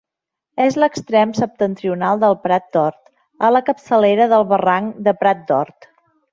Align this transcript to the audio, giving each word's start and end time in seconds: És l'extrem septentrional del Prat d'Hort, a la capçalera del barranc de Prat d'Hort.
És 0.63 0.77
l'extrem 0.83 1.33
septentrional 1.39 2.23
del 2.25 2.37
Prat 2.47 2.67
d'Hort, 2.77 2.99
a 3.49 3.53
la 3.55 3.63
capçalera 3.69 4.31
del 4.35 4.51
barranc 4.57 5.01
de 5.11 5.15
Prat 5.25 5.49
d'Hort. 5.53 5.91